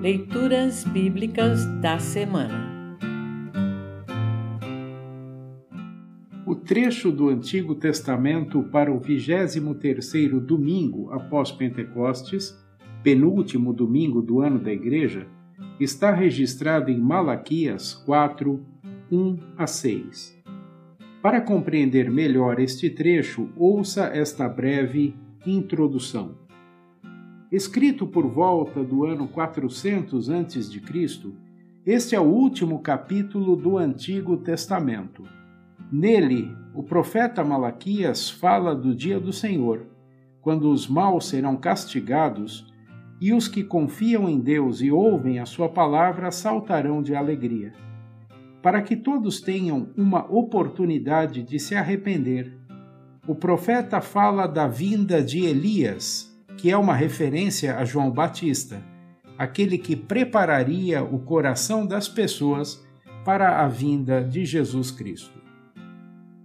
Leituras 0.00 0.82
Bíblicas 0.84 1.66
da 1.82 1.98
Semana 1.98 2.96
O 6.46 6.54
trecho 6.54 7.12
do 7.12 7.28
Antigo 7.28 7.74
Testamento 7.74 8.62
para 8.62 8.90
o 8.90 8.98
23º 8.98 10.40
domingo 10.40 11.12
após 11.12 11.52
Pentecostes, 11.52 12.58
penúltimo 13.02 13.74
domingo 13.74 14.22
do 14.22 14.40
ano 14.40 14.58
da 14.58 14.72
Igreja, 14.72 15.26
está 15.78 16.14
registrado 16.14 16.90
em 16.90 16.98
Malaquias 16.98 17.92
4, 17.92 18.58
1 19.12 19.38
a 19.58 19.66
6. 19.66 20.42
Para 21.20 21.42
compreender 21.42 22.10
melhor 22.10 22.58
este 22.58 22.88
trecho, 22.88 23.50
ouça 23.54 24.06
esta 24.14 24.48
breve 24.48 25.14
introdução. 25.46 26.39
Escrito 27.50 28.06
por 28.06 28.28
volta 28.28 28.84
do 28.84 29.04
ano 29.04 29.26
400 29.26 30.30
a.C., 30.30 31.32
este 31.84 32.14
é 32.14 32.20
o 32.20 32.22
último 32.22 32.78
capítulo 32.78 33.56
do 33.56 33.76
Antigo 33.76 34.36
Testamento. 34.36 35.24
Nele, 35.90 36.48
o 36.72 36.84
profeta 36.84 37.42
Malaquias 37.42 38.30
fala 38.30 38.72
do 38.72 38.94
dia 38.94 39.18
do 39.18 39.32
Senhor, 39.32 39.84
quando 40.40 40.70
os 40.70 40.86
maus 40.86 41.26
serão 41.26 41.56
castigados 41.56 42.72
e 43.20 43.32
os 43.32 43.48
que 43.48 43.64
confiam 43.64 44.28
em 44.28 44.38
Deus 44.38 44.80
e 44.80 44.92
ouvem 44.92 45.40
a 45.40 45.44
sua 45.44 45.68
palavra 45.68 46.30
saltarão 46.30 47.02
de 47.02 47.16
alegria. 47.16 47.72
Para 48.62 48.80
que 48.80 48.94
todos 48.94 49.40
tenham 49.40 49.88
uma 49.96 50.24
oportunidade 50.32 51.42
de 51.42 51.58
se 51.58 51.74
arrepender, 51.74 52.56
o 53.26 53.34
profeta 53.34 54.00
fala 54.00 54.46
da 54.46 54.68
vinda 54.68 55.20
de 55.20 55.44
Elias, 55.44 56.29
que 56.60 56.70
é 56.70 56.76
uma 56.76 56.94
referência 56.94 57.78
a 57.78 57.86
João 57.86 58.10
Batista, 58.10 58.82
aquele 59.38 59.78
que 59.78 59.96
prepararia 59.96 61.02
o 61.02 61.18
coração 61.20 61.86
das 61.86 62.06
pessoas 62.06 62.84
para 63.24 63.64
a 63.64 63.66
vinda 63.66 64.22
de 64.22 64.44
Jesus 64.44 64.90
Cristo. 64.90 65.40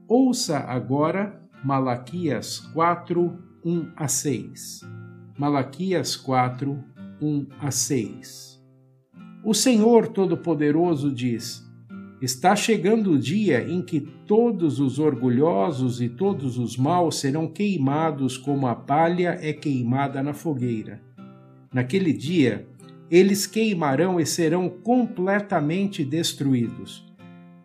Ouça 0.08 0.60
agora 0.60 1.42
Malaquias 1.62 2.60
4, 2.74 3.38
1 3.66 3.92
a 3.94 4.08
6. 4.08 4.82
Malaquias 5.38 6.16
4, 6.16 6.82
1 7.22 7.48
a 7.60 7.70
6. 7.70 8.64
O 9.44 9.54
Senhor 9.54 10.08
Todo-Poderoso 10.08 11.12
diz: 11.12 11.62
Está 12.22 12.56
chegando 12.56 13.12
o 13.12 13.20
dia 13.20 13.68
em 13.68 13.82
que 13.82 14.00
todos 14.00 14.80
os 14.80 15.00
orgulhosos 15.00 16.02
e 16.02 16.08
todos 16.08 16.58
os 16.58 16.78
maus 16.78 17.20
serão 17.20 17.46
queimados 17.46 18.38
como 18.38 18.68
a 18.68 18.76
palha 18.76 19.38
é 19.42 19.52
queimada 19.52 20.24
na 20.24 20.34
fogueira. 20.34 21.02
Naquele 21.74 22.14
dia, 22.14 22.68
eles 23.12 23.46
queimarão 23.46 24.18
e 24.18 24.26
serão 24.26 24.70
completamente 24.70 26.06
destruídos. 26.06 27.06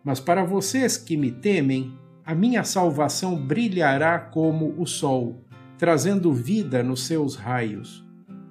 Mas 0.02 0.18
para 0.18 0.44
vocês 0.44 0.96
que 0.96 1.16
me 1.16 1.30
temem, 1.30 1.92
a 2.26 2.34
minha 2.34 2.64
salvação 2.64 3.36
brilhará 3.36 4.18
como 4.18 4.74
o 4.76 4.84
sol, 4.84 5.44
trazendo 5.78 6.32
vida 6.32 6.82
nos 6.82 7.06
seus 7.06 7.36
raios. 7.36 8.04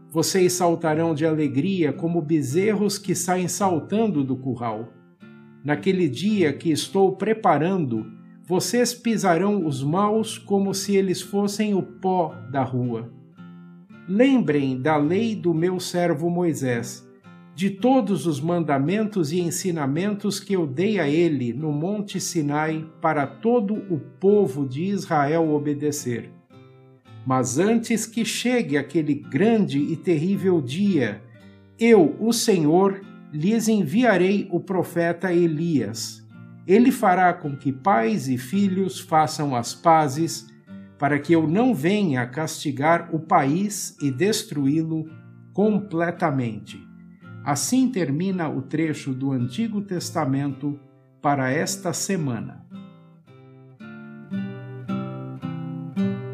Vocês 0.10 0.54
saltarão 0.54 1.14
de 1.14 1.26
alegria 1.26 1.92
como 1.92 2.22
bezerros 2.22 2.98
que 2.98 3.14
saem 3.14 3.50
saltando 3.50 4.24
do 4.24 4.38
curral 4.38 4.94
Naquele 5.64 6.08
dia 6.08 6.54
que 6.54 6.72
estou 6.72 7.16
preparando, 7.16 8.06
vocês 8.44 8.94
pisarão 8.94 9.66
os 9.66 9.84
maus 9.84 10.38
como 10.38 10.74
se 10.74 10.96
eles 10.96 11.22
fossem 11.22 11.74
o 11.74 11.84
pó 11.84 12.34
da 12.52 12.64
rua. 12.64 13.12
Lembrem 14.08 14.82
da 14.82 14.98
lei 14.98 15.36
do 15.36 15.54
meu 15.54 15.80
servo 15.80 16.30
Moisés, 16.30 17.08
de 17.54 17.70
todos 17.70 18.26
os 18.26 18.40
mandamentos 18.40 19.32
e 19.32 19.40
ensinamentos 19.40 20.40
que 20.40 20.54
eu 20.54 20.66
dei 20.66 21.00
a 21.00 21.08
ele 21.08 21.54
no 21.54 21.72
Monte 21.72 22.20
Sinai 22.20 22.88
para 23.02 23.28
todo 23.28 23.76
o 23.94 24.00
povo 24.00 24.66
de 24.66 24.86
Israel 24.86 25.54
obedecer. 25.54 26.32
Mas 27.26 27.60
antes 27.60 28.06
que 28.06 28.24
chegue 28.24 28.78
aquele 28.78 29.14
grande 29.14 29.78
e 29.78 29.96
terrível 29.96 30.62
dia, 30.62 31.22
eu, 31.78 32.16
o 32.20 32.34
Senhor, 32.34 33.02
lhes 33.32 33.68
enviarei 33.68 34.48
o 34.52 34.60
profeta 34.60 35.34
Elias. 35.34 36.26
Ele 36.68 36.92
fará 36.92 37.34
com 37.34 37.56
que 37.56 37.72
pais 37.72 38.28
e 38.28 38.38
filhos 38.38 39.00
façam 39.00 39.56
as 39.56 39.74
pazes, 39.74 40.48
para 40.98 41.18
que 41.18 41.34
eu 41.34 41.48
não 41.48 41.74
venha 41.74 42.26
castigar 42.28 43.10
o 43.14 43.20
país 43.20 43.98
e 44.02 44.12
destruí-lo 44.12 45.10
completamente. 45.54 46.80
Assim 47.44 47.90
termina 47.90 48.50
o 48.50 48.62
trecho 48.62 49.14
do 49.14 49.32
Antigo 49.32 49.82
Testamento 49.82 50.80
para 51.22 51.50
esta 51.50 51.94
semana. 51.94 52.66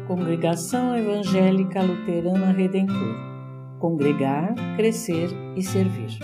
Congregação 0.06 0.96
Evangélica 0.96 1.82
Luterana 1.82 2.52
Redentor 2.52 3.26
Congregar, 3.78 4.54
Crescer 4.76 5.28
e 5.54 5.62
Servir. 5.62 6.18